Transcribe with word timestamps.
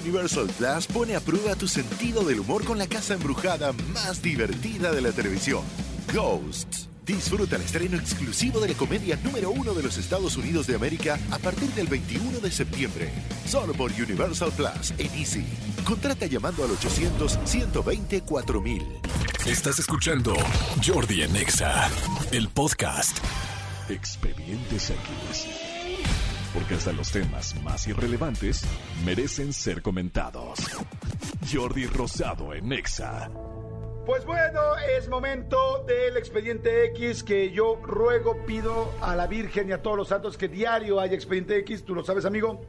Universal 0.00 0.46
Plus 0.46 0.86
pone 0.86 1.16
a 1.16 1.20
prueba 1.20 1.56
tu 1.56 1.66
sentido 1.66 2.22
del 2.22 2.38
humor 2.40 2.64
con 2.64 2.78
la 2.78 2.86
casa 2.86 3.14
embrujada 3.14 3.72
más 3.92 4.22
divertida 4.22 4.92
de 4.92 5.00
la 5.00 5.10
televisión, 5.12 5.62
Ghosts. 6.12 6.88
Disfruta 7.04 7.56
el 7.56 7.62
estreno 7.62 7.96
exclusivo 7.96 8.60
de 8.60 8.68
la 8.68 8.74
comedia 8.74 9.18
número 9.24 9.50
uno 9.50 9.72
de 9.72 9.82
los 9.82 9.96
Estados 9.96 10.36
Unidos 10.36 10.66
de 10.66 10.74
América 10.74 11.18
a 11.30 11.38
partir 11.38 11.70
del 11.70 11.86
21 11.86 12.40
de 12.40 12.50
septiembre. 12.50 13.10
Solo 13.46 13.72
por 13.72 13.90
Universal 13.92 14.52
Plus 14.52 14.92
en 14.98 15.10
Easy. 15.14 15.46
Contrata 15.84 16.26
llamando 16.26 16.64
al 16.64 16.70
800-120-4000. 16.70 18.82
Estás 19.46 19.78
escuchando 19.78 20.34
Jordi 20.86 21.22
en 21.22 21.34
Exa, 21.34 21.88
el 22.30 22.50
podcast. 22.50 23.16
Expedientes 23.88 24.90
X. 24.90 25.67
Porque 26.54 26.74
hasta 26.74 26.92
los 26.92 27.10
temas 27.10 27.54
más 27.62 27.86
irrelevantes 27.86 28.64
merecen 29.04 29.52
ser 29.52 29.82
comentados. 29.82 30.58
Jordi 31.52 31.86
Rosado 31.86 32.54
en 32.54 32.72
Exa. 32.72 33.30
Pues 34.06 34.24
bueno, 34.24 34.60
es 34.98 35.06
momento 35.08 35.84
del 35.86 36.16
expediente 36.16 36.86
X 36.86 37.22
que 37.22 37.50
yo 37.50 37.76
ruego, 37.82 38.42
pido 38.46 38.90
a 39.02 39.14
la 39.14 39.26
Virgen 39.26 39.68
y 39.68 39.72
a 39.72 39.82
todos 39.82 39.98
los 39.98 40.08
santos 40.08 40.38
que 40.38 40.48
diario 40.48 40.98
haya 40.98 41.14
expediente 41.14 41.58
X. 41.58 41.84
Tú 41.84 41.94
lo 41.94 42.02
sabes, 42.02 42.24
amigo. 42.24 42.62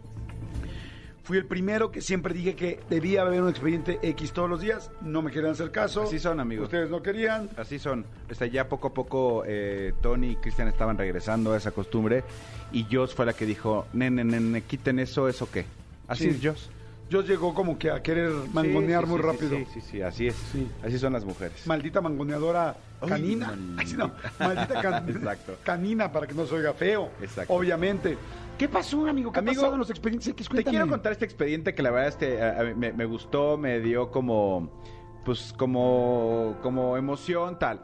Fui 1.30 1.38
el 1.38 1.46
primero 1.46 1.92
que 1.92 2.02
siempre 2.02 2.34
dije 2.34 2.56
que 2.56 2.80
debía 2.90 3.22
haber 3.22 3.44
un 3.44 3.50
expediente 3.50 4.00
X 4.02 4.32
todos 4.34 4.50
los 4.50 4.62
días. 4.62 4.90
No 5.02 5.22
me 5.22 5.30
querían 5.32 5.52
hacer 5.52 5.70
caso. 5.70 6.02
Así 6.02 6.18
son, 6.18 6.40
amigos. 6.40 6.64
Ustedes 6.66 6.90
no 6.90 7.04
querían. 7.04 7.48
Así 7.56 7.78
son. 7.78 8.04
Ya 8.52 8.68
poco 8.68 8.88
a 8.88 8.94
poco 8.96 9.44
eh, 9.46 9.94
Tony 10.02 10.32
y 10.32 10.36
Cristian 10.38 10.68
estaban 10.70 10.98
regresando 10.98 11.54
a 11.54 11.58
esa 11.58 11.70
costumbre 11.70 12.24
y 12.72 12.88
Joss 12.92 13.14
fue 13.14 13.28
la 13.28 13.34
que 13.34 13.46
dijo, 13.46 13.86
nene, 13.94 14.24
nene, 14.24 14.64
quiten 14.64 14.98
eso, 14.98 15.30
¿eso 15.30 15.48
qué? 15.52 15.66
Así 16.08 16.24
Sí. 16.24 16.30
es 16.32 16.40
Joss. 16.44 16.70
Yo 17.12 17.22
llegó 17.22 17.54
como 17.54 17.78
que 17.78 17.92
a 17.92 18.02
querer 18.02 18.32
mangonear 18.52 19.02
Sí, 19.04 19.06
sí, 19.08 19.12
muy 19.14 19.22
rápido. 19.22 19.58
Sí, 19.58 19.68
sí, 19.76 19.82
sí, 19.82 20.02
así 20.02 20.28
es. 20.30 20.36
Sí. 20.52 20.68
Así 20.84 20.98
son 20.98 21.14
las 21.14 21.26
mujeres. 21.26 21.68
Maldita 21.68 22.02
mangoneadora 22.02 22.76
canina. 23.08 23.50
maldita. 23.56 23.78
Ay, 23.78 23.94
no, 23.94 24.12
maldita 24.40 24.82
can- 24.82 25.10
Exacto. 25.16 25.58
canina 25.64 26.12
para 26.12 26.26
que 26.26 26.34
no 26.34 26.48
se 26.48 26.56
oiga 26.56 26.74
feo. 26.74 27.12
Exacto. 27.22 27.54
Obviamente. 27.54 28.18
¿Qué 28.60 28.68
pasó, 28.70 29.08
amigo? 29.08 29.32
¿Qué 29.32 29.40
Amigo, 29.40 29.62
pasó 29.62 29.74
en 29.74 29.80
los 29.80 29.90
expedientes 29.90 30.28
X? 30.28 30.48
Te 30.48 30.54
Cuéntame. 30.54 30.72
quiero 30.76 30.88
contar 30.90 31.14
este 31.14 31.26
expediente 31.26 31.74
que 31.74 31.82
la 31.82 31.92
verdad 31.92 32.10
este, 32.10 32.42
a- 32.44 32.60
a 32.60 32.64
mí 32.66 32.74
me, 32.76 32.92
me 32.94 33.06
gustó, 33.06 33.58
me 33.58 33.80
dio 33.80 34.12
como, 34.12 34.82
pues 35.26 35.54
como, 35.58 36.58
como 36.62 36.98
emoción, 36.98 37.58
tal. 37.58 37.82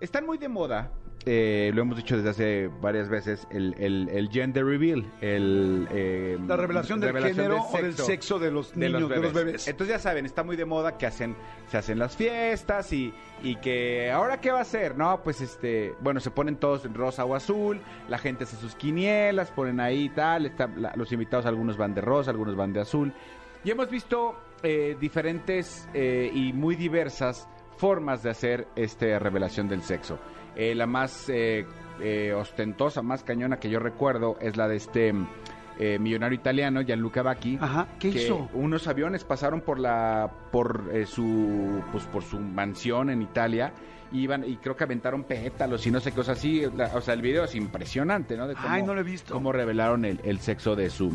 Están 0.00 0.24
muy 0.26 0.38
de 0.38 0.48
moda, 0.48 0.90
eh, 1.24 1.72
lo 1.74 1.82
hemos 1.82 1.96
dicho 1.96 2.16
desde 2.16 2.30
hace 2.30 2.70
varias 2.80 3.08
veces, 3.08 3.48
el, 3.50 3.74
el- 3.78 4.08
el 4.10 4.28
gender 4.28 4.64
reveal, 4.64 5.04
el... 5.20 5.88
eh, 5.90 6.38
La 6.46 6.56
revelación 6.56 7.00
del 7.00 7.12
género 7.18 7.62
o 7.62 7.76
del 7.78 7.94
sexo 7.94 8.38
de 8.38 8.50
los 8.52 8.76
niños, 8.76 9.08
de 9.08 9.16
los 9.16 9.32
bebés. 9.32 9.66
Entonces 9.66 9.96
ya 9.96 9.98
saben, 9.98 10.24
está 10.26 10.44
muy 10.44 10.54
de 10.56 10.64
moda 10.64 10.98
que 10.98 11.06
hacen, 11.06 11.34
se 11.68 11.78
hacen 11.78 11.98
las 11.98 12.16
fiestas 12.16 12.92
y, 12.92 13.12
y 13.42 13.56
que 13.56 14.10
ahora 14.12 14.40
qué 14.40 14.52
va 14.52 14.58
a 14.58 14.62
hacer, 14.62 14.96
¿no? 14.96 15.22
Pues 15.24 15.40
este, 15.40 15.94
bueno, 16.00 16.20
se 16.20 16.30
ponen 16.30 16.56
todos 16.56 16.84
en 16.84 16.94
rosa 16.94 17.24
o 17.24 17.34
azul, 17.34 17.80
la 18.08 18.18
gente 18.18 18.44
hace 18.44 18.56
sus 18.56 18.76
quinielas, 18.76 19.50
ponen 19.50 19.80
ahí 19.80 20.04
y 20.04 20.08
tal, 20.10 20.46
está- 20.46 20.68
la- 20.76 20.92
los 20.94 21.10
invitados 21.10 21.44
algunos 21.46 21.76
van 21.76 21.92
de 21.94 22.02
rosa, 22.02 22.30
algunos 22.30 22.54
van 22.54 22.72
de 22.72 22.80
azul. 22.82 23.12
Y 23.64 23.70
hemos 23.72 23.90
visto 23.90 24.36
eh, 24.62 24.96
diferentes 25.00 25.88
eh, 25.92 26.30
y 26.32 26.52
muy 26.52 26.76
diversas 26.76 27.48
formas 27.78 28.22
de 28.22 28.30
hacer 28.30 28.68
esta 28.76 29.18
revelación 29.18 29.68
del 29.68 29.82
sexo. 29.82 30.18
Eh, 30.56 30.74
la 30.74 30.86
más 30.86 31.28
eh, 31.28 31.66
eh, 32.00 32.32
ostentosa, 32.32 33.02
más 33.02 33.22
cañona 33.22 33.58
que 33.58 33.68
yo 33.70 33.78
recuerdo 33.78 34.36
es 34.40 34.56
la 34.56 34.66
de 34.68 34.76
este 34.76 35.12
millonario 36.00 36.34
italiano, 36.38 36.80
Gianluca 36.80 37.20
Vacchi. 37.22 37.58
Ajá, 37.60 37.86
¿qué 37.98 38.10
que 38.10 38.22
hizo? 38.24 38.48
Unos 38.54 38.88
aviones 38.88 39.24
pasaron 39.24 39.60
por 39.60 39.78
la 39.78 40.30
por 40.50 40.88
eh, 40.90 41.04
su 41.04 41.82
pues 41.92 42.04
por 42.04 42.22
su 42.22 42.38
mansión 42.40 43.10
en 43.10 43.20
Italia. 43.20 43.74
Iban 44.12 44.42
y 44.48 44.56
creo 44.56 44.74
que 44.74 44.84
aventaron 44.84 45.24
pétalos 45.24 45.86
y 45.86 45.90
no 45.90 46.00
sé 46.00 46.12
qué, 46.12 46.20
o 46.20 46.24
sea, 46.24 46.34
la- 46.74 46.96
o 46.96 47.00
sea, 47.02 47.12
el 47.12 47.20
video 47.20 47.44
es 47.44 47.54
impresionante, 47.56 48.36
¿no? 48.38 48.48
De 48.48 48.54
Ay, 48.56 48.82
no 48.84 48.94
lo 48.94 49.00
he 49.00 49.04
visto. 49.04 49.34
Cómo 49.34 49.52
revelaron 49.52 50.06
el, 50.06 50.18
el 50.24 50.38
sexo 50.38 50.76
de 50.76 50.88
su 50.88 51.12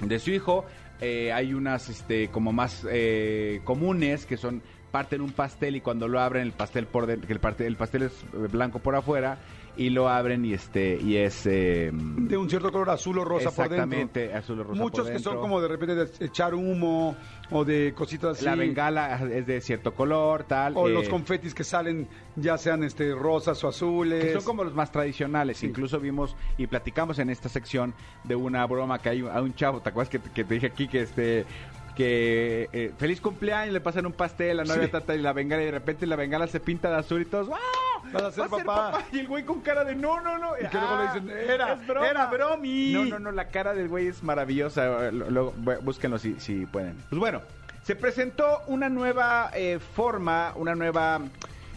de 0.00 0.18
su 0.20 0.30
hijo. 0.30 0.64
Eh, 1.00 1.32
hay 1.32 1.52
unas 1.54 1.88
este 1.88 2.28
como 2.28 2.52
más 2.52 2.86
eh, 2.90 3.60
comunes 3.64 4.24
que 4.26 4.36
son 4.36 4.62
parten 4.90 5.20
un 5.20 5.32
pastel 5.32 5.76
y 5.76 5.80
cuando 5.80 6.08
lo 6.08 6.20
abren 6.20 6.42
el 6.42 6.52
pastel 6.52 6.86
por 6.86 7.06
que 7.06 7.32
el 7.32 7.40
pastel, 7.40 7.66
el 7.66 7.76
pastel 7.76 8.02
es 8.04 8.12
eh, 8.32 8.48
blanco 8.50 8.78
por 8.80 8.94
afuera 8.96 9.38
y 9.76 9.88
lo 9.90 10.08
abren 10.08 10.44
y 10.44 10.52
este 10.52 10.98
y 11.00 11.16
es 11.16 11.46
eh, 11.46 11.90
De 11.92 12.36
un 12.36 12.50
cierto 12.50 12.72
color 12.72 12.90
azul 12.90 13.18
o 13.18 13.24
rosa 13.24 13.50
por 13.52 13.68
dentro. 13.68 13.84
exactamente 13.84 14.34
azul 14.34 14.60
o 14.60 14.64
rosa 14.64 14.82
Muchos 14.82 15.04
por 15.06 15.12
que 15.12 15.18
son 15.20 15.38
como 15.38 15.60
de 15.60 15.68
repente 15.68 15.94
de 15.94 16.26
echar 16.26 16.54
humo 16.54 17.16
o 17.50 17.64
de 17.64 17.94
cositas 17.94 18.36
así. 18.36 18.44
la 18.44 18.56
bengala 18.56 19.20
es 19.32 19.46
de 19.46 19.60
cierto 19.60 19.94
color 19.94 20.44
tal 20.44 20.76
O 20.76 20.88
eh, 20.88 20.92
los 20.92 21.08
confetis 21.08 21.54
que 21.54 21.64
salen, 21.64 22.08
ya 22.36 22.58
sean 22.58 22.82
este 22.84 23.14
rosas 23.14 23.62
o 23.64 23.68
azules. 23.68 24.24
que 24.24 24.32
son 24.32 24.44
como 24.44 24.64
los 24.64 24.74
más 24.74 24.90
tradicionales. 24.90 25.58
Sí. 25.58 25.66
Incluso 25.66 26.00
vimos 26.00 26.36
y 26.58 26.66
platicamos 26.66 27.18
en 27.20 27.30
esta 27.30 27.48
sección 27.48 27.94
de 28.24 28.34
una 28.34 28.66
broma 28.66 28.98
que 28.98 29.08
hay 29.08 29.20
a 29.20 29.40
un 29.40 29.54
chavo, 29.54 29.80
¿te 29.80 29.88
acuerdas 29.90 30.10
que, 30.10 30.20
que 30.20 30.44
te 30.44 30.54
dije 30.54 30.66
aquí 30.66 30.88
que 30.88 31.02
este 31.02 31.46
que 31.94 32.68
eh, 32.72 32.92
feliz 32.98 33.20
cumpleaños, 33.20 33.72
le 33.72 33.80
pasan 33.80 34.06
un 34.06 34.12
pastel, 34.12 34.56
la 34.58 34.64
novia 34.64 34.84
Sí. 34.84 34.90
trata 34.90 35.14
y 35.14 35.18
la 35.18 35.32
bengala 35.32 35.62
y 35.62 35.66
de 35.66 35.70
repente 35.72 36.06
la 36.06 36.16
bengala 36.16 36.46
se 36.46 36.60
pinta 36.60 36.88
de 36.90 36.96
azul 36.96 37.22
y 37.22 37.24
todos 37.24 37.48
¡wow! 37.48 37.56
Vas 38.12 38.22
a 38.22 38.32
ser 38.32 38.44
¡Va 38.44 38.48
papá! 38.58 39.04
Y 39.12 39.20
el 39.20 39.28
güey 39.28 39.44
con 39.44 39.60
cara 39.60 39.84
de 39.84 39.94
no, 39.94 40.20
no, 40.20 40.38
no. 40.38 40.56
Y 40.56 40.66
que 40.68 40.78
luego 40.78 40.96
le 40.96 41.02
Ah, 41.08 41.14
dicen, 41.14 41.30
"Era- 41.30 41.72
es 41.74 41.86
broma". 41.86 42.08
era 42.08 42.26
bromi. 42.26 42.92
No, 42.92 43.04
no, 43.04 43.18
no, 43.18 43.32
la 43.32 43.48
cara 43.48 43.74
del 43.74 43.88
güey 43.88 44.06
es 44.08 44.22
maravillosa. 44.22 45.08
eh, 45.08 45.12
Luego, 45.12 45.52
búsquenlo 45.82 46.18
si, 46.18 46.40
si 46.40 46.64
pueden. 46.66 46.96
Pues 47.10 47.18
bueno, 47.20 47.42
se 47.82 47.94
presentó 47.96 48.62
una 48.66 48.88
nueva 48.88 49.50
eh, 49.54 49.78
forma, 49.94 50.52
una 50.56 50.74
nueva 50.74 51.20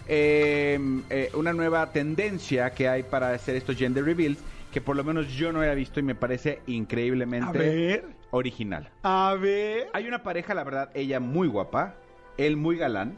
eh, 0.07 0.79
eh, 1.09 1.29
una 1.33 1.53
nueva 1.53 1.91
tendencia 1.91 2.71
que 2.71 2.87
hay 2.89 3.03
para 3.03 3.29
hacer 3.31 3.55
estos 3.55 3.77
gender 3.77 4.03
reveals 4.03 4.37
que 4.71 4.81
por 4.81 4.95
lo 4.95 5.03
menos 5.03 5.31
yo 5.31 5.51
no 5.53 5.59
había 5.61 5.73
visto 5.75 5.99
y 5.99 6.03
me 6.03 6.15
parece 6.15 6.59
increíblemente 6.67 7.47
A 7.47 7.51
ver, 7.51 8.05
original. 8.33 8.89
a 9.03 9.35
ver. 9.39 9.87
Hay 9.93 10.07
una 10.07 10.23
pareja, 10.23 10.53
la 10.53 10.63
verdad, 10.63 10.89
ella 10.93 11.19
muy 11.19 11.47
guapa, 11.47 11.95
él 12.37 12.57
muy 12.57 12.77
galán, 12.77 13.17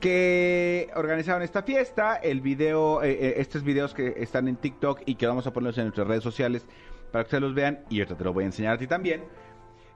que 0.00 0.88
organizaron 0.94 1.42
esta 1.42 1.62
fiesta, 1.62 2.16
el 2.16 2.40
video, 2.40 3.02
eh, 3.02 3.12
eh, 3.12 3.34
estos 3.38 3.62
videos 3.62 3.92
que 3.92 4.14
están 4.16 4.48
en 4.48 4.56
TikTok 4.56 5.02
y 5.06 5.16
que 5.16 5.26
vamos 5.26 5.46
a 5.46 5.52
ponerlos 5.52 5.78
en 5.78 5.84
nuestras 5.84 6.06
redes 6.06 6.22
sociales 6.22 6.66
para 7.10 7.24
que 7.24 7.28
ustedes 7.28 7.42
los 7.42 7.54
vean 7.54 7.80
y 7.88 8.00
ahorita 8.00 8.16
te 8.16 8.24
lo 8.24 8.32
voy 8.32 8.44
a 8.44 8.46
enseñar 8.46 8.74
a 8.74 8.78
ti 8.78 8.86
también. 8.86 9.24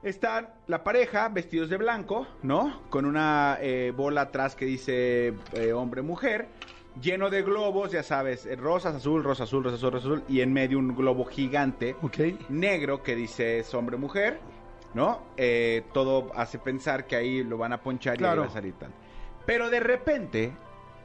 Están 0.03 0.49
la 0.65 0.83
pareja 0.83 1.29
vestidos 1.29 1.69
de 1.69 1.77
blanco, 1.77 2.25
¿no? 2.41 2.81
Con 2.89 3.05
una 3.05 3.59
eh, 3.61 3.93
bola 3.95 4.21
atrás 4.21 4.55
que 4.55 4.65
dice 4.65 5.35
eh, 5.53 5.73
hombre-mujer, 5.73 6.47
lleno 6.99 7.29
de 7.29 7.41
globos, 7.43 7.91
ya 7.91 8.03
sabes, 8.03 8.45
eh, 8.45 8.55
rosas, 8.55 8.95
azul, 8.95 9.23
rosa, 9.23 9.43
azul, 9.43 9.63
rosa, 9.63 9.75
azul, 9.75 9.91
rosa, 9.91 10.07
azul, 10.07 10.23
y 10.27 10.41
en 10.41 10.51
medio 10.51 10.79
un 10.79 10.95
globo 10.95 11.25
gigante 11.25 11.95
negro 12.49 13.01
que 13.03 13.15
dice 13.15 13.59
es 13.59 13.73
hombre-mujer, 13.73 14.39
¿no? 14.93 15.21
Eh, 15.37 15.83
todo 15.93 16.31
hace 16.35 16.59
pensar 16.59 17.07
que 17.07 17.15
ahí 17.15 17.43
lo 17.43 17.57
van 17.57 17.73
a 17.73 17.81
ponchar 17.81 18.17
Claro. 18.17 18.41
y 18.41 18.43
ahí 18.43 18.47
va 18.47 18.51
a 18.51 18.53
salir 18.53 18.73
tal. 18.73 18.91
Pero 19.45 19.69
de 19.69 19.79
repente, 19.79 20.51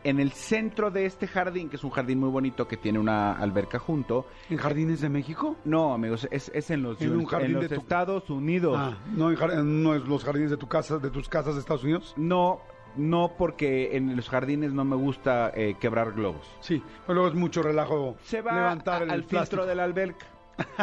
en 0.04 0.20
el 0.20 0.32
centro 0.32 0.90
de 0.90 1.06
este 1.06 1.26
jardín, 1.26 1.68
que 1.70 1.76
es 1.76 1.84
un 1.84 1.90
jardín 1.90 2.18
muy 2.20 2.28
bonito 2.28 2.66
que 2.68 2.76
tiene 2.76 2.98
una 2.98 3.32
alberca 3.32 3.78
junto, 3.78 4.26
¿En 4.50 4.56
Jardines 4.58 5.00
de 5.00 5.08
México? 5.08 5.56
no, 5.64 5.94
amigos, 5.94 6.28
es, 6.30 6.50
es 6.54 6.70
en 6.70 6.82
los, 6.82 7.00
En 7.00 7.12
un 7.12 7.20
en 7.20 7.26
jardín 7.26 7.52
los 7.54 7.62
de 7.62 7.68
tu- 7.76 7.80
Estados 7.80 8.28
Unidos. 8.30 8.76
Ah, 8.78 8.96
no, 9.14 9.30
en 9.30 9.82
no 9.82 9.94
es 9.94 10.02
los 10.06 10.24
jardines 10.24 10.50
de 10.50 10.56
tu 10.56 10.68
casa, 10.68 10.98
de 10.98 11.10
tus 11.10 11.28
casas 11.28 11.54
de 11.54 11.60
Estados 11.60 11.82
Unidos. 11.84 12.12
No, 12.16 12.60
no 12.96 13.32
porque 13.36 13.96
en 13.96 14.16
los 14.16 14.28
jardines 14.28 14.72
no 14.72 14.84
me 14.84 14.96
gusta 14.96 15.50
eh, 15.54 15.76
quebrar 15.80 16.12
globos. 16.12 16.46
Sí, 16.60 16.82
pero 17.06 17.14
luego 17.14 17.28
es 17.28 17.34
mucho 17.34 17.62
relajo 17.62 18.16
Se 18.24 18.40
va 18.42 18.52
levantar 18.54 19.02
a- 19.02 19.04
el 19.04 19.10
al 19.10 19.24
plástico. 19.24 19.40
filtro 19.62 19.66
de 19.66 19.74
la 19.74 19.84
alberca. 19.84 20.26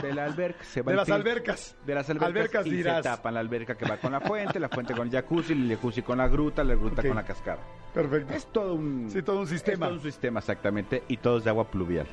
De 0.04 0.14
la 0.14 0.26
alberca. 0.26 0.64
Se 0.64 0.84
va 0.84 0.92
De 0.92 0.98
las 0.98 1.06
filtro. 1.08 1.16
albercas. 1.16 1.76
De 1.84 1.96
las 1.96 2.08
albercas, 2.10 2.30
Albercas 2.30 2.68
y 2.68 2.70
dirás. 2.70 2.98
se 2.98 3.04
tapan 3.10 3.34
la 3.34 3.40
alberca 3.40 3.76
que 3.76 3.86
va 3.86 3.98
con 3.98 4.12
la 4.12 4.22
fuente, 4.22 4.60
la 4.60 4.70
fuente 4.70 4.94
con 4.94 5.08
el 5.08 5.12
jacuzzi, 5.14 5.54
el 5.54 5.68
jacuzzi 5.68 6.04
con 6.04 6.20
la 6.20 6.28
gruta, 6.28 6.64
la 6.64 6.76
gruta 6.76 7.02
con 7.02 7.16
la 7.16 7.24
cascada. 7.26 7.60
Perfecto. 7.92 8.34
Es 8.34 8.46
todo 8.52 8.76
un... 8.76 9.10
Sí, 9.10 9.24
todo 9.24 9.40
un 9.40 9.48
sistema. 9.48 9.88
Es 9.88 9.90
todo 9.90 9.94
un 10.00 10.04
sistema, 10.04 10.40
exactamente, 10.42 11.04
y 11.08 11.18
todo 11.18 11.38
es 11.40 11.44
de 11.44 11.50
agua 11.50 11.72
pluvial. 11.72 12.06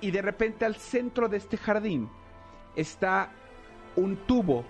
Y 0.00 0.10
de 0.10 0.20
repente 0.22 0.64
al 0.64 0.74
centro 0.74 1.28
de 1.28 1.36
este 1.36 1.56
jardín 1.56 2.08
está 2.74 3.30
un 3.94 4.16
tubo 4.26 4.64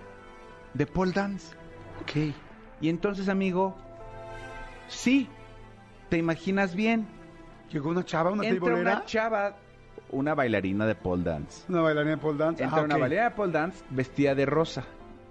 de 0.75 0.87
pole 0.87 1.13
dance. 1.13 1.57
Ok. 2.03 2.35
Y 2.83 2.89
entonces, 2.91 3.29
amigo, 3.31 3.77
sí, 4.91 5.29
te 6.11 6.19
imaginas 6.19 6.75
bien. 6.75 7.07
Llegó 7.73 7.91
una 7.91 8.05
chava, 8.05 8.31
una 8.31 8.47
Entra 8.47 8.75
una 8.75 9.05
chava, 9.07 9.57
una 10.11 10.35
bailarina 10.35 10.87
de 10.87 10.95
pole 10.97 11.23
dance. 11.23 11.65
Una 11.69 11.83
bailarina 11.83 12.17
de 12.17 12.21
pole 12.21 12.39
dance. 12.39 12.63
Entra 12.63 12.81
Ah, 12.81 12.85
una 12.85 12.95
ok. 12.97 13.01
bailarina 13.01 13.29
de 13.31 13.35
pole 13.37 13.53
dance 13.53 13.85
vestida 13.91 14.35
de 14.35 14.45
rosa. 14.47 14.85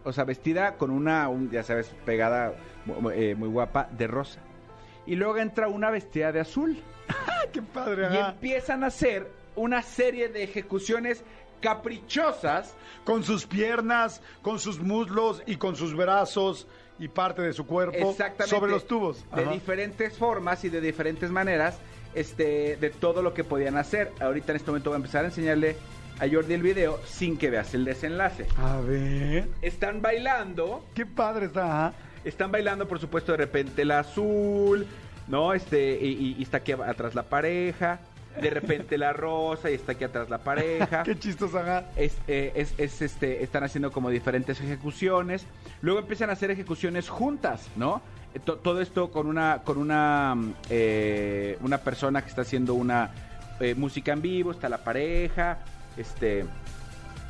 O 0.06 0.14
sea, 0.14 0.24
vestida 0.24 0.78
con 0.78 0.90
una, 0.92 1.28
un- 1.28 1.52
ya 1.52 1.64
sabes, 1.64 1.94
pegada 2.06 2.54
mu- 2.86 3.10
eh, 3.12 3.36
muy 3.36 3.50
guapa 3.50 3.90
de 3.92 4.08
rosa. 4.08 4.40
Y 5.06 5.16
luego 5.16 5.38
entra 5.38 5.68
una 5.68 5.92
vestida 5.92 6.32
de 6.32 6.40
azul. 6.40 6.80
Qué 7.52 7.62
padre, 7.62 8.04
Y 8.04 8.18
ajá. 8.18 8.30
empiezan 8.32 8.84
a 8.84 8.88
hacer 8.88 9.30
una 9.56 9.82
serie 9.82 10.30
de 10.30 10.44
ejecuciones 10.44 11.24
caprichosas 11.62 12.76
Con 13.04 13.24
sus 13.24 13.46
piernas, 13.46 14.22
con 14.42 14.60
sus 14.60 14.80
muslos 14.80 15.42
y 15.46 15.56
con 15.58 15.76
sus 15.76 15.96
brazos 15.96 16.68
y 17.00 17.08
parte 17.08 17.42
de 17.42 17.54
su 17.54 17.66
cuerpo 17.66 18.16
sobre 18.46 18.72
los 18.72 18.86
tubos. 18.88 19.24
De 19.36 19.44
Ajá. 19.44 19.52
diferentes 19.52 20.18
formas 20.18 20.64
y 20.66 20.70
de 20.70 20.82
diferentes 20.82 21.30
maneras, 21.32 21.78
este, 22.14 22.76
de 22.78 22.90
todo 22.90 23.22
lo 23.22 23.34
que 23.34 23.44
podían 23.44 23.78
hacer. 23.78 24.12
Ahorita 24.20 24.52
en 24.52 24.58
este 24.58 24.70
momento 24.72 24.90
voy 24.90 24.96
a 24.96 24.98
empezar 24.98 25.24
a 25.24 25.28
enseñarle 25.30 25.76
a 26.20 26.28
Jordi 26.30 26.54
el 26.54 26.62
video 26.62 27.00
sin 27.06 27.38
que 27.38 27.50
veas 27.50 27.74
el 27.74 27.86
desenlace. 27.86 28.46
A 28.58 28.82
ver. 28.82 29.48
Están 29.62 30.02
bailando, 30.02 30.84
Qué 30.94 31.06
padre 31.06 31.46
está. 31.46 31.94
están 32.26 32.52
bailando, 32.52 32.88
por 32.88 33.00
supuesto, 33.00 33.32
de 33.32 33.38
repente 33.38 33.84
el 33.84 33.92
azul, 33.92 34.86
¿no? 35.28 35.54
Este, 35.54 35.98
y, 36.02 36.08
y- 36.10 36.36
y 36.38 36.44
está 36.44 36.58
aquí 36.58 36.74
atrás 36.74 37.16
la 37.16 37.24
pareja. 37.24 38.02
De 38.42 38.50
repente 38.50 38.98
la 38.98 39.12
rosa 39.12 39.70
y 39.70 39.74
está 39.74 39.94
aquí 39.94 40.04
atrás 40.04 40.30
la 40.30 40.38
pareja. 40.38 41.04
Qué 41.04 41.18
chistosa. 41.18 41.86
es, 41.96 42.16
eh, 42.28 42.52
es- 42.56 42.74
es, 42.78 43.02
este, 43.02 43.44
están 43.44 43.64
haciendo 43.64 43.92
como 43.92 44.10
diferentes 44.10 44.62
ejecuciones. 44.62 45.46
Luego 45.82 46.00
empiezan 46.00 46.30
a 46.30 46.34
hacer 46.34 46.52
ejecuciones 46.52 47.10
juntas, 47.10 47.68
¿no? 47.76 48.02
Eh, 48.34 48.40
to- 48.40 48.58
todo 48.58 48.82
esto 48.82 49.12
con 49.12 49.28
una, 49.28 49.62
con 49.66 49.78
una, 49.78 50.36
mm, 50.36 50.54
eh, 50.70 51.58
una 51.62 51.80
persona 51.80 52.22
que 52.22 52.30
está 52.30 52.44
haciendo 52.44 52.76
una 52.76 53.12
eh, 53.60 53.76
música 53.76 54.14
en 54.14 54.22
vivo, 54.22 54.52
está 54.52 54.70
la 54.70 54.78
pareja, 54.78 55.58
este, 55.98 56.46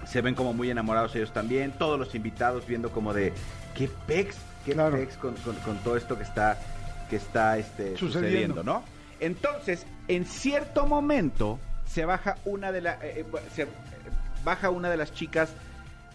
se 0.06 0.22
ven 0.22 0.36
como 0.36 0.54
muy 0.54 0.70
enamorados 0.70 1.16
ellos 1.16 1.34
también, 1.34 1.72
todos 1.72 1.98
los 1.98 2.14
invitados 2.14 2.68
viendo 2.68 2.92
como 2.92 3.14
de 3.16 3.34
qué 3.74 3.90
pex, 4.06 4.36
qué 4.64 4.74
Claro. 4.74 4.96
pex 4.98 5.18
con, 5.18 5.34
con- 5.38 5.56
con 5.56 5.78
todo 5.80 5.98
esto 5.98 6.18
que 6.18 6.24
está, 6.24 6.60
que 7.10 7.16
está 7.16 7.58
este, 7.58 7.98
Sucediendo. 7.98 8.20
sucediendo, 8.60 8.64
¿no? 8.64 8.84
Entonces, 9.20 9.86
en 10.08 10.26
cierto 10.26 10.86
momento 10.86 11.60
se 11.86 12.06
baja 12.06 12.38
una 12.46 12.72
de 12.72 12.82
las 12.82 13.00
se 13.54 13.64
eh, 13.64 13.68
baja 14.44 14.70
una 14.70 14.90
de 14.90 14.98
las 14.98 15.14
chicas, 15.14 15.52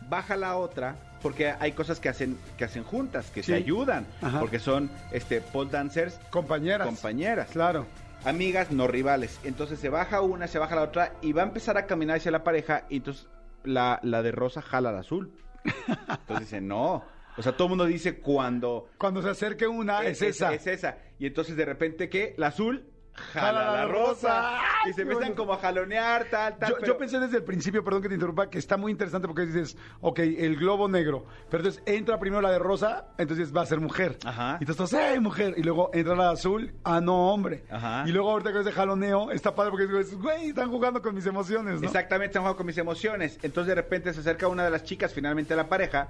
baja 0.09 0.37
la 0.37 0.57
otra 0.57 0.97
porque 1.23 1.55
hay 1.59 1.73
cosas 1.73 2.01
que 2.01 2.09
hacen 2.09 2.39
que 2.59 2.65
hacen 2.65 2.85
juntas, 2.85 3.31
que 3.31 3.43
Sí. 3.43 3.53
se 3.53 3.55
ayudan, 3.57 4.07
Ajá. 4.21 4.41
porque 4.41 4.59
son 4.59 4.91
este 5.11 5.41
pole 5.41 5.71
dancers, 5.71 6.19
Compañeras. 6.31 6.87
compañeras, 6.87 7.49
Claro. 7.51 7.87
amigas, 8.25 8.71
no 8.71 8.87
rivales. 8.87 9.39
Entonces 9.45 9.79
se 9.79 9.89
baja 9.89 10.21
una, 10.21 10.47
se 10.49 10.59
baja 10.59 10.77
la 10.77 10.83
otra 10.83 11.13
y 11.23 11.33
va 11.33 11.43
a 11.43 11.47
empezar 11.47 11.77
a 11.79 11.87
caminar 11.87 12.19
hacia 12.19 12.31
la 12.31 12.45
pareja 12.45 12.85
y 12.91 12.97
entonces 12.99 13.27
la, 13.65 14.01
la 14.03 14.23
de 14.23 14.33
rosa 14.33 14.61
jala 14.63 14.93
la 14.93 15.01
azul. 15.01 15.33
Entonces 15.65 16.41
dice, 16.41 16.61
no. 16.61 17.05
O 17.37 17.43
sea, 17.43 17.53
todo 17.53 17.65
el 17.65 17.71
mundo 17.71 17.87
dice 17.87 18.19
cuando 18.21 18.91
Cuando 18.99 19.21
se 19.23 19.31
acerque 19.31 19.67
una, 19.67 20.05
es, 20.05 20.21
esa. 20.23 20.53
es 20.55 20.67
esa. 20.67 20.99
Y 21.19 21.27
entonces 21.27 21.57
de 21.57 21.65
repente, 21.65 22.09
¿qué? 22.09 22.35
La 22.37 22.49
azul 22.49 22.85
Jala 23.33 23.47
jala, 23.47 23.73
la 23.77 23.85
rosa. 23.87 24.11
rosa. 24.11 24.59
¡Ay, 24.85 24.91
Y 24.91 24.93
se 24.95 25.03
empiezan 25.03 25.21
bueno! 25.29 25.35
como 25.37 25.53
a 25.53 25.59
jalonear, 25.59 26.27
tal, 26.31 26.57
tal. 26.59 26.71
Yo, 26.71 26.75
pero- 26.77 26.87
yo 26.89 26.99
pensé 26.99 27.19
desde 27.21 27.37
el 27.37 27.45
principio, 27.45 27.85
perdón 27.85 28.03
que 28.03 28.09
te 28.09 28.15
interrumpa, 28.15 28.51
que 28.51 28.59
está 28.59 28.77
muy 28.77 28.91
interesante 28.91 29.29
porque 29.29 29.47
dices, 29.47 29.77
ok, 30.01 30.19
el 30.19 30.57
globo 30.57 30.89
negro, 30.89 31.25
pero 31.49 31.63
entonces 31.63 31.83
entra 31.87 32.19
primero 32.19 32.43
la 32.43 32.51
de 32.51 32.59
rosa, 32.59 33.07
entonces 33.19 33.55
va 33.57 33.63
a 33.63 33.67
ser 33.67 33.79
mujer. 33.81 34.19
Ajá. 34.25 34.59
Y 34.61 34.65
entonces, 34.65 34.99
¡eh, 34.99 35.21
mujer! 35.21 35.55
Y 35.57 35.63
luego 35.63 35.91
entra 35.95 36.17
la 36.17 36.27
de 36.29 36.33
azul, 36.33 36.75
ah, 36.83 37.01
no, 37.01 37.31
hombre. 37.33 37.65
Ajá. 37.71 38.05
Y 38.07 38.11
luego 38.13 38.31
ahorita 38.33 38.53
que 38.53 38.61
ese 38.61 38.73
jaloneo, 38.73 39.31
está 39.31 39.55
padre 39.55 39.71
porque 39.71 39.87
dices, 39.87 40.17
güey, 40.19 40.49
están 40.49 40.71
jugando 40.71 41.01
con 41.01 41.15
mis 41.15 41.27
emociones, 41.27 41.81
¿no? 41.81 41.87
Exactamente, 41.87 42.31
están 42.33 42.43
jugando 42.43 42.57
con 42.57 42.67
mis 42.67 42.79
emociones. 42.79 43.39
Entonces 43.43 43.69
de 43.69 43.75
repente 43.77 44.13
se 44.13 44.21
acerca 44.21 44.49
una 44.49 44.65
de 44.65 44.71
las 44.71 44.83
chicas 44.83 45.13
finalmente 45.15 45.55
a 45.55 45.57
la 45.57 45.69
pareja. 45.69 46.09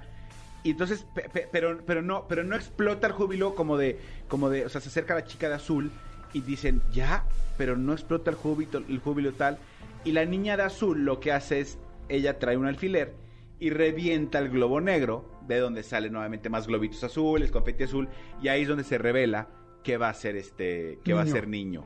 Y 0.63 0.71
entonces, 0.71 1.05
pe- 1.13 1.29
pe- 1.29 1.47
pero, 1.51 1.77
pero 1.85 2.01
no, 2.01 2.25
pero 2.27 2.43
no 2.43 2.55
explota 2.55 3.05
el 3.05 3.13
júbilo 3.13 3.53
como 3.53 3.77
de, 3.77 3.99
como 4.27 4.49
de, 4.49 4.65
o 4.65 4.69
sea, 4.69 4.81
se 4.81 4.89
acerca 4.89 5.13
la 5.13 5.23
chica 5.23 5.47
de 5.47 5.53
azul 5.53 5.91
y 6.35 6.41
dicen, 6.41 6.81
ya, 6.91 7.23
pero 7.57 7.77
no 7.77 7.93
explota 7.93 8.29
el 8.29 8.35
júbilo, 8.35 8.79
el 8.87 8.99
júbilo 8.99 9.31
tal. 9.33 9.57
Y 10.03 10.11
la 10.11 10.25
niña 10.25 10.57
de 10.57 10.63
azul 10.63 11.05
lo 11.05 11.19
que 11.19 11.31
hace 11.31 11.61
es, 11.61 11.79
ella 12.09 12.37
trae 12.37 12.57
un 12.57 12.67
alfiler 12.67 13.13
y 13.59 13.69
revienta 13.69 14.39
el 14.39 14.49
globo 14.49 14.81
negro, 14.81 15.31
de 15.47 15.59
donde 15.59 15.81
salen 15.81 16.11
nuevamente 16.11 16.49
más 16.49 16.67
globitos 16.67 17.03
azules, 17.03 17.51
confeti 17.51 17.85
azul, 17.85 18.09
y 18.41 18.49
ahí 18.49 18.63
es 18.63 18.67
donde 18.67 18.83
se 18.83 18.97
revela 18.97 19.47
que 19.83 19.97
va 19.97 20.09
a 20.09 20.13
ser 20.13 20.35
este, 20.35 20.99
que 21.03 21.13
va 21.13 21.21
a 21.21 21.23
Niño. 21.23 21.35
ser 21.35 21.47
niño. 21.47 21.85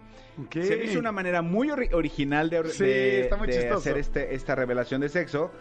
Se 0.51 0.83
hizo 0.85 0.99
una 0.99 1.11
manera 1.11 1.41
muy 1.41 1.67
ori- 1.67 1.93
original 1.93 2.49
de, 2.49 2.63
Sí, 2.69 3.65
hacer 3.73 3.97
este, 3.97 4.33
esta 4.33 4.55
revelación 4.55 5.01
de 5.01 5.09
sexo. 5.09 5.51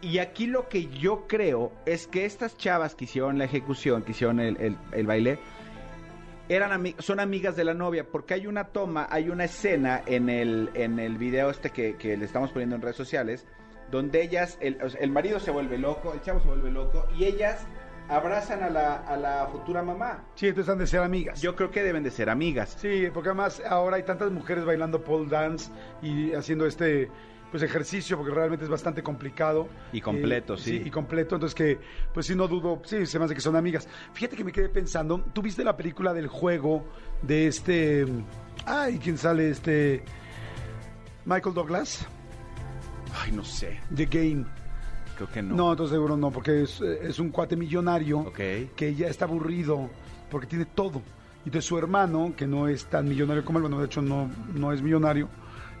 Y 0.00 0.18
aquí 0.18 0.46
lo 0.48 0.68
que 0.68 0.88
yo 0.88 1.26
creo 1.28 1.72
es 1.86 2.08
que 2.08 2.24
estas 2.24 2.56
chavas 2.58 2.96
que 2.96 3.04
hicieron 3.04 3.38
la 3.38 3.44
ejecución, 3.44 4.02
que 4.02 4.10
hicieron 4.10 4.40
el, 4.40 4.56
el- 4.56 4.76
el 4.90 5.06
baile, 5.06 5.38
eran 6.48 6.70
ami- 6.72 6.94
son 7.00 7.20
amigas 7.20 7.56
de 7.56 7.64
la 7.64 7.74
novia, 7.74 8.04
porque 8.10 8.34
hay 8.34 8.46
una 8.46 8.64
toma, 8.64 9.06
hay 9.10 9.28
una 9.28 9.44
escena 9.44 10.02
en 10.06 10.28
el, 10.28 10.70
en 10.74 10.98
el 10.98 11.16
video 11.18 11.50
este 11.50 11.70
que, 11.70 11.96
que 11.96 12.16
le 12.16 12.24
estamos 12.24 12.50
poniendo 12.50 12.76
en 12.76 12.82
redes 12.82 12.96
sociales, 12.96 13.46
donde 13.90 14.22
ellas, 14.22 14.58
el, 14.60 14.78
el 15.00 15.10
marido 15.10 15.38
se 15.40 15.50
vuelve 15.50 15.78
loco, 15.78 16.12
el 16.14 16.20
chavo 16.22 16.40
se 16.40 16.48
vuelve 16.48 16.70
loco, 16.70 17.06
y 17.16 17.24
ellas 17.24 17.66
abrazan 18.08 18.62
a 18.62 18.70
la, 18.70 18.96
a 18.96 19.16
la 19.16 19.46
futura 19.46 19.82
mamá. 19.82 20.24
Sí, 20.34 20.48
entonces 20.48 20.70
han 20.72 20.78
de 20.78 20.86
ser 20.86 21.00
amigas. 21.00 21.40
Yo 21.40 21.54
creo 21.56 21.70
que 21.70 21.82
deben 21.82 22.02
de 22.02 22.10
ser 22.10 22.28
amigas. 22.28 22.76
Sí, 22.78 23.08
porque 23.14 23.30
además 23.30 23.62
ahora 23.66 23.96
hay 23.96 24.02
tantas 24.02 24.30
mujeres 24.30 24.64
bailando 24.64 25.02
pole 25.02 25.28
dance 25.30 25.70
y 26.02 26.32
haciendo 26.32 26.66
este 26.66 27.08
pues 27.52 27.62
ejercicio 27.62 28.16
porque 28.16 28.32
realmente 28.34 28.64
es 28.64 28.70
bastante 28.70 29.02
complicado 29.02 29.68
Y 29.92 30.00
completo, 30.00 30.54
Eh, 30.54 30.58
sí. 30.58 30.82
y 30.84 30.90
completo 30.90 31.36
entonces 31.36 31.54
que 31.54 31.78
pues 32.12 32.26
sí 32.26 32.34
no 32.34 32.48
dudo 32.48 32.80
sí 32.84 33.06
se 33.06 33.18
me 33.20 33.26
hace 33.26 33.34
que 33.34 33.40
son 33.40 33.54
amigas 33.54 33.86
fíjate 34.14 34.36
que 34.36 34.42
me 34.42 34.50
quedé 34.50 34.68
pensando 34.68 35.20
tú 35.32 35.42
viste 35.42 35.62
la 35.62 35.76
película 35.76 36.12
del 36.14 36.26
juego 36.26 36.84
de 37.22 37.46
este 37.46 38.06
ay 38.66 38.98
quién 38.98 39.16
sale 39.18 39.50
este 39.50 40.02
Michael 41.26 41.54
Douglas 41.54 42.06
Ay, 43.22 43.30
no 43.32 43.44
sé, 43.44 43.78
The 43.94 44.06
Game 44.06 44.46
creo 45.16 45.28
que 45.30 45.42
no. 45.42 45.54
no, 45.54 45.70
entonces 45.72 45.92
seguro 45.94 46.16
no 46.16 46.30
porque 46.30 46.62
es, 46.62 46.80
es 46.80 47.18
un 47.18 47.28
cuate 47.28 47.54
millonario 47.56 48.20
Ok. 48.20 48.38
que 48.74 48.94
ya 48.96 49.08
está 49.08 49.26
aburrido 49.26 49.90
porque 50.30 50.46
tiene 50.46 50.64
todo. 50.64 51.02
Y 51.44 51.50
de 51.50 51.60
su 51.60 51.76
hermano, 51.76 52.32
que 52.34 52.46
no 52.46 52.68
es 52.68 52.86
tan 52.86 53.06
millonario 53.06 53.44
como 53.44 53.58
él, 53.58 53.62
bueno, 53.62 53.78
de 53.80 53.84
hecho 53.86 54.00
no, 54.00 54.30
no 54.54 54.72
es 54.72 54.80
millonario, 54.80 55.28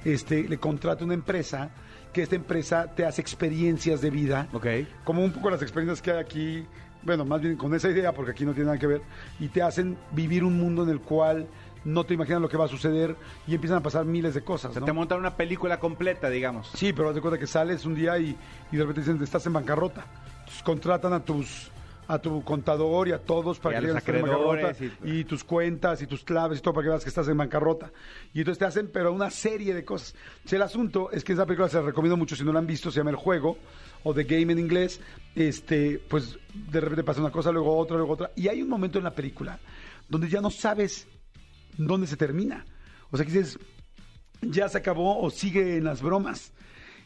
este, 0.04 0.48
le 0.48 0.58
contrata 0.58 1.04
una 1.04 1.14
empresa, 1.14 1.70
que 2.12 2.22
esta 2.22 2.36
empresa 2.36 2.88
te 2.94 3.06
hace 3.06 3.20
experiencias 3.22 4.00
de 4.00 4.10
vida, 4.10 4.48
Ok. 4.52 4.66
como 5.04 5.24
un 5.24 5.32
poco 5.32 5.50
las 5.50 5.62
experiencias 5.62 6.02
que 6.02 6.10
hay 6.12 6.18
aquí, 6.18 6.66
bueno, 7.02 7.24
más 7.24 7.40
bien 7.40 7.56
con 7.56 7.74
esa 7.74 7.88
idea, 7.90 8.12
porque 8.12 8.32
aquí 8.32 8.44
no 8.44 8.52
tiene 8.52 8.66
nada 8.66 8.78
que 8.78 8.86
ver, 8.86 9.02
y 9.40 9.48
te 9.48 9.62
hacen 9.62 9.96
vivir 10.12 10.44
un 10.44 10.58
mundo 10.58 10.82
en 10.84 10.90
el 10.90 11.00
cual 11.00 11.46
no 11.84 12.04
te 12.04 12.14
imaginas 12.14 12.40
lo 12.40 12.48
que 12.48 12.56
va 12.56 12.66
a 12.66 12.68
suceder 12.68 13.16
y 13.46 13.54
empiezan 13.54 13.78
a 13.78 13.82
pasar 13.82 14.04
miles 14.04 14.34
de 14.34 14.42
cosas. 14.44 14.70
O 14.70 14.74
sea, 14.74 14.80
¿no? 14.80 14.86
te 14.86 14.92
montan 14.92 15.18
una 15.18 15.36
película 15.36 15.80
completa, 15.80 16.28
digamos. 16.30 16.70
Sí, 16.74 16.92
pero 16.92 17.08
haz 17.08 17.14
de 17.16 17.20
cuenta 17.20 17.38
que 17.40 17.46
sales 17.48 17.84
un 17.86 17.94
día 17.96 18.16
y, 18.18 18.36
y 18.70 18.76
de 18.76 18.82
repente 18.84 19.00
dicen, 19.00 19.20
estás 19.22 19.44
en 19.46 19.52
bancarrota. 19.54 20.04
Entonces 20.40 20.62
contratan 20.62 21.12
a 21.12 21.24
tus 21.24 21.70
a 22.08 22.18
tu 22.20 22.42
contador 22.42 23.08
y 23.08 23.12
a 23.12 23.18
todos 23.18 23.58
para 23.60 23.76
Y 23.78 23.80
que 23.80 23.86
los 23.86 24.04
digan 24.04 24.04
que 24.04 24.18
en 24.18 24.22
bancarrota 24.26 24.84
y- 25.04 25.20
y... 25.20 25.24
tus 25.24 25.44
cuentas 25.44 26.02
y 26.02 26.06
tus 26.06 26.24
claves 26.24 26.58
y 26.58 26.62
todo 26.62 26.74
para 26.74 26.84
que 26.84 26.88
veas 26.90 27.02
que 27.04 27.08
estás 27.08 27.28
en 27.28 27.36
bancarrota. 27.36 27.92
Y 28.34 28.40
entonces 28.40 28.58
te 28.58 28.64
hacen, 28.64 28.90
pero 28.92 29.12
una 29.12 29.30
serie 29.30 29.72
de 29.74 29.84
cosas. 29.84 30.14
Si 30.44 30.56
el 30.56 30.62
asunto 30.62 31.10
es 31.12 31.22
que 31.24 31.32
esa 31.32 31.46
película 31.46 31.68
se 31.68 31.76
la 31.76 31.82
recomiendo 31.84 32.16
mucho 32.16 32.34
si 32.36 32.44
no 32.44 32.52
la 32.52 32.58
han 32.58 32.66
visto, 32.66 32.90
se 32.90 32.98
llama 33.00 33.10
El 33.10 33.16
Juego 33.16 33.56
o 34.02 34.12
The 34.12 34.24
Game 34.24 34.52
en 34.52 34.58
inglés. 34.58 35.00
Este, 35.34 36.00
pues 36.08 36.38
de 36.52 36.80
repente 36.80 37.04
pasa 37.04 37.20
una 37.20 37.30
cosa, 37.30 37.52
luego 37.52 37.76
otra, 37.78 37.96
luego 37.96 38.12
otra. 38.14 38.30
Y 38.36 38.48
hay 38.48 38.62
un 38.62 38.68
momento 38.68 38.98
en 38.98 39.04
la 39.04 39.14
película 39.14 39.58
donde 40.08 40.28
ya 40.28 40.40
no 40.40 40.50
sabes 40.50 41.06
dónde 41.78 42.06
se 42.06 42.16
termina. 42.16 42.66
O 43.10 43.16
sea, 43.16 43.24
que 43.24 43.32
dices, 43.32 43.58
ya 44.42 44.68
se 44.68 44.78
acabó 44.78 45.20
o 45.22 45.30
sigue 45.30 45.76
en 45.76 45.84
las 45.84 46.02
bromas. 46.02 46.52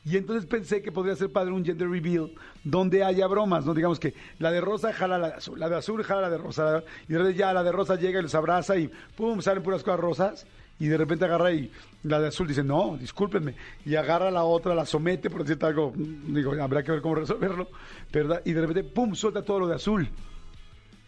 Y 0.06 0.16
entonces 0.16 0.46
pensé 0.46 0.82
que 0.82 0.92
podría 0.92 1.16
ser 1.16 1.32
padre 1.32 1.50
un 1.50 1.64
gender 1.64 1.90
reveal 1.90 2.30
donde 2.62 3.02
haya 3.02 3.26
bromas, 3.26 3.66
¿no? 3.66 3.74
Digamos 3.74 3.98
que 3.98 4.14
la 4.38 4.52
de 4.52 4.60
rosa 4.60 4.92
jala 4.92 5.18
la 5.18 5.30
de 5.30 5.34
azul, 5.34 5.58
la 5.58 5.68
de 5.68 5.74
azul 5.74 6.04
jala 6.04 6.20
la 6.22 6.30
de 6.30 6.38
rosa, 6.38 6.84
y 7.08 7.12
de 7.12 7.18
repente 7.18 7.38
ya 7.40 7.52
la 7.52 7.64
de 7.64 7.72
rosa 7.72 7.96
llega 7.96 8.20
y 8.20 8.22
los 8.22 8.36
abraza 8.36 8.76
y 8.76 8.88
pum, 9.16 9.42
salen 9.42 9.64
puras 9.64 9.82
cosas 9.82 9.98
rosas, 9.98 10.46
y 10.78 10.86
de 10.86 10.96
repente 10.96 11.24
agarra 11.24 11.50
y 11.50 11.72
la 12.04 12.20
de 12.20 12.28
azul 12.28 12.46
dice, 12.46 12.62
no, 12.62 12.96
discúlpenme, 12.96 13.56
y 13.84 13.96
agarra 13.96 14.30
la 14.30 14.44
otra, 14.44 14.76
la 14.76 14.86
somete, 14.86 15.28
por 15.28 15.42
decirte 15.42 15.66
algo, 15.66 15.92
digo, 15.96 16.52
habrá 16.52 16.84
que 16.84 16.92
ver 16.92 17.02
cómo 17.02 17.16
resolverlo, 17.16 17.68
¿verdad? 18.12 18.42
Y 18.44 18.52
de 18.52 18.60
repente, 18.60 18.84
pum, 18.84 19.12
suelta 19.12 19.42
todo 19.42 19.58
lo 19.58 19.66
de 19.66 19.74
azul. 19.74 20.08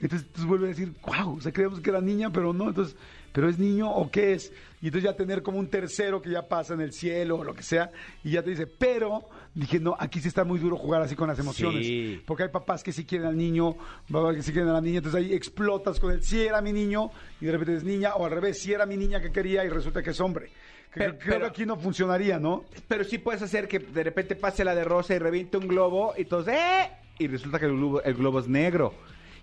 Entonces, 0.01 0.27
entonces 0.27 0.45
vuelve 0.45 0.67
a 0.67 0.69
decir, 0.71 0.93
wow, 1.07 1.37
o 1.37 1.41
sea, 1.41 1.53
creíamos 1.53 1.79
que 1.79 1.91
era 1.91 2.01
niña, 2.01 2.31
pero 2.31 2.53
no, 2.53 2.69
entonces, 2.69 2.97
¿pero 3.33 3.49
es 3.49 3.59
niño 3.59 3.91
o 3.91 4.11
qué 4.11 4.33
es? 4.35 4.53
Y 4.81 4.87
entonces 4.87 5.11
ya 5.11 5.17
tener 5.17 5.43
como 5.43 5.59
un 5.59 5.69
tercero 5.69 6.23
que 6.23 6.31
ya 6.31 6.47
pasa 6.49 6.75
en 6.75 6.81
el 6.81 6.93
cielo 6.93 7.37
o 7.39 7.45
lo 7.45 7.55
que 7.55 7.63
sea, 7.63 7.91
y 8.23 8.31
ya 8.33 8.43
te 8.43 8.51
dice, 8.51 8.67
pero, 8.67 9.29
dije, 9.55 9.81
no, 9.81 9.97
aquí 9.99 10.21
sí 10.21 10.29
está 10.29 10.45
muy 10.45 10.61
duro 10.61 10.77
jugar 10.77 11.03
así 11.03 11.17
con 11.17 11.27
las 11.29 11.39
emociones. 11.39 11.85
Sí. 11.87 12.23
Porque 12.27 12.45
hay 12.45 12.49
papás 12.51 12.85
que 12.85 12.93
sí 12.93 13.05
quieren 13.05 13.27
al 13.27 13.37
niño, 13.37 13.77
papás 14.11 14.37
que 14.37 14.43
sí 14.43 14.53
quieren 14.53 14.71
a 14.71 14.75
la 14.75 14.81
niña, 14.81 14.99
entonces 14.99 15.21
ahí 15.21 15.35
explotas 15.35 15.99
con 15.99 16.13
el, 16.13 16.23
sí 16.23 16.41
era 16.41 16.61
mi 16.63 16.73
niño, 16.73 17.11
y 17.41 17.47
de 17.47 17.53
repente 17.53 17.75
es 17.75 17.85
niña, 17.85 18.15
o 18.15 18.25
al 18.25 18.31
revés, 18.31 18.61
sí 18.61 18.73
era 18.73 18.87
mi 18.87 18.97
niña 18.97 19.21
que 19.21 19.33
quería 19.33 19.65
y 19.65 19.69
resulta 19.69 20.03
que 20.03 20.11
es 20.11 20.21
hombre. 20.21 20.51
Pero- 20.95 21.19
creo 21.19 21.35
pero- 21.35 21.41
que 21.41 21.47
aquí 21.47 21.67
no 21.67 21.77
funcionaría, 21.77 22.39
¿no? 22.39 22.65
Pero 22.87 23.03
sí 23.05 23.19
puedes 23.19 23.43
hacer 23.43 23.67
que 23.69 23.79
de 23.81 24.03
repente 24.05 24.37
pase 24.37 24.65
la 24.65 24.75
de 24.75 24.85
rosa 24.85 25.15
y 25.15 25.19
reviente 25.19 25.57
un 25.59 25.67
globo 25.69 26.15
y 26.17 26.25
todos, 26.25 26.47
¡eh! 26.49 26.91
Y 27.19 27.27
resulta 27.27 27.59
que 27.59 27.67
el 27.67 27.73
globo, 27.73 28.01
el 28.03 28.15
globo 28.15 28.39
es 28.41 28.47
negro. 28.49 28.95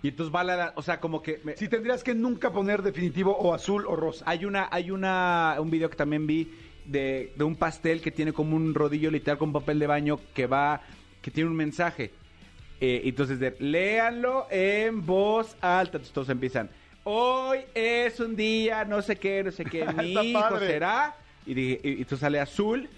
Y 0.06 0.10
entonces 0.10 0.32
va 0.32 0.44
la, 0.44 0.72
o 0.76 0.82
sea, 0.82 1.00
como 1.00 1.20
que 1.20 1.40
me- 1.42 1.56
Si 1.56 1.66
tendrías 1.68 2.04
que 2.04 2.14
nunca 2.14 2.52
poner 2.52 2.80
definitivo 2.82 3.36
o 3.36 3.52
azul 3.52 3.84
o 3.88 3.96
rosa. 3.96 4.24
hay 4.28 4.44
una, 4.44 4.68
hay 4.70 4.92
una, 4.92 5.56
un 5.58 5.68
video 5.68 5.90
que 5.90 5.96
también 5.96 6.28
vi 6.28 6.48
de, 6.84 7.32
de 7.34 7.42
un 7.42 7.56
pastel 7.56 8.00
que 8.00 8.12
tiene 8.12 8.32
como 8.32 8.54
un 8.54 8.72
rodillo 8.72 9.10
literal 9.10 9.36
con 9.36 9.52
papel 9.52 9.80
de 9.80 9.88
baño 9.88 10.20
que 10.32 10.46
va, 10.46 10.80
que 11.20 11.32
tiene 11.32 11.50
un 11.50 11.56
mensaje. 11.56 12.12
Eh, 12.80 13.00
entonces, 13.06 13.40
de, 13.40 13.56
léanlo 13.58 14.46
en 14.48 15.04
voz 15.04 15.56
alta. 15.60 15.96
Entonces 15.96 16.12
todos 16.12 16.28
empiezan. 16.28 16.70
Hoy 17.02 17.60
es 17.74 18.20
un 18.20 18.36
día, 18.36 18.84
no 18.84 19.02
sé 19.02 19.16
qué, 19.16 19.42
no 19.42 19.50
sé 19.50 19.64
qué. 19.64 19.84
Mi 19.92 20.10
Está 20.10 20.22
hijo 20.22 20.40
padre. 20.40 20.66
será. 20.68 21.16
Y, 21.46 21.54
dije- 21.54 21.80
y, 21.82 21.88
y 21.88 21.92
entonces 21.98 22.20
sale 22.20 22.38
azul. 22.38 22.88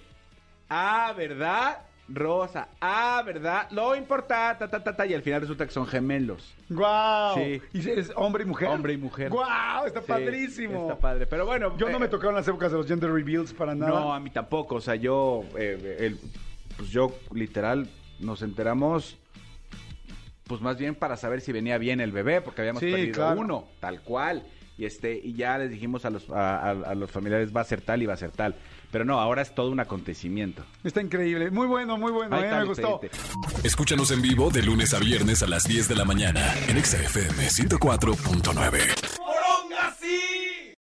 Ah, 0.69 1.15
¿verdad? 1.17 1.79
Rosa. 2.09 2.69
Ah, 2.81 3.23
¿verdad? 3.25 3.69
Lo 3.71 3.95
importa, 3.95 4.57
ta, 4.59 4.69
ta, 4.71 4.83
ta, 4.83 4.97
ta. 4.97 5.07
Y 5.07 5.15
al 5.15 5.23
final 5.23 5.43
resulta 5.43 5.67
que 5.67 5.73
son 5.73 5.87
gemelos. 5.87 6.55
¡Guau! 6.71 7.37
Sí. 7.37 7.61
¿Y 7.75 7.91
es 7.91 8.11
hombre 8.17 8.45
y 8.45 8.47
mujer? 8.47 8.69
Hombre 8.69 8.95
y 8.95 8.97
mujer. 8.97 9.31
¡Guau! 9.31 9.87
Está 9.87 10.00
Sí, 10.00 10.07
padrísimo. 10.09 10.83
Está 10.83 10.99
padre. 10.99 11.27
Pero 11.27 11.45
bueno. 11.47 11.77
Yo 11.77 11.88
no 11.91 11.97
eh, 11.99 12.00
me 12.00 12.09
tocaron 12.09 12.35
las 12.35 12.49
épocas 12.49 12.73
de 12.73 12.79
los 12.79 12.87
gender 12.87 13.11
reveals 13.12 13.53
para 13.53 13.75
nada. 13.75 13.91
No, 14.00 14.12
a 14.15 14.21
mí 14.21 14.31
tampoco. 14.31 14.77
O 14.77 14.81
sea, 14.81 14.95
yo, 14.95 15.45
eh, 15.59 15.97
el- 16.00 16.19
pues 16.77 16.91
yo 16.91 17.12
literal 17.35 17.88
nos 18.21 18.41
enteramos, 18.43 19.17
pues 20.45 20.61
más 20.61 20.79
bien 20.79 20.95
para 20.95 21.17
saber 21.17 21.41
si 21.41 21.53
venía 21.53 21.77
bien 21.79 22.00
el 22.00 22.12
bebé, 22.12 22.41
porque 22.41 22.62
habíamos 22.62 22.81
Sí, 22.81 22.91
perdido 22.91 23.12
claro. 23.15 23.41
uno, 23.41 23.65
tal 23.81 24.00
cual. 24.00 24.45
Y 24.78 24.85
este, 24.87 25.20
y 25.23 25.32
ya 25.35 25.58
les 25.58 25.70
dijimos 25.70 26.04
a 26.04 26.11
los, 26.11 26.30
a, 26.30 26.56
a- 26.61 26.70
a 26.70 26.94
los 26.94 27.11
familiares 27.11 27.54
va 27.54 27.61
a 27.62 27.64
ser 27.64 27.80
tal 27.80 28.00
y 28.02 28.06
va 28.06 28.14
a 28.14 28.16
ser 28.16 28.30
tal. 28.30 28.54
Pero 28.92 29.04
no, 29.04 29.20
ahora 29.20 29.42
es 29.42 29.54
todo 29.54 29.70
un 29.70 29.80
acontecimiento. 29.80 30.64
Está 30.85 31.02
increíble. 31.02 31.50
Muy 31.50 31.66
bueno, 31.66 31.99
muy 31.99 32.12
bueno. 32.12 32.35
Ahí 32.37 32.42
eh, 32.42 32.47
está 32.47 32.61
me 32.61 32.64
gustó. 32.64 33.00
Escúchanos 33.64 34.11
en 34.12 34.23
vivo 34.23 34.50
de 34.50 34.62
lunes 34.62 34.94
a 34.94 34.99
viernes 35.00 35.42
a 35.42 35.47
las 35.49 35.64
10 35.64 35.88
de 35.88 35.94
la 35.97 36.04
mañana 36.04 36.54
en 36.68 36.76
Exa 36.78 36.97
FM 37.02 37.49
104.9. 37.49 39.08